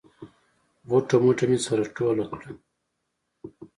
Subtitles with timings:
[0.89, 2.51] غوټه موټه مې سره ټوله کړه.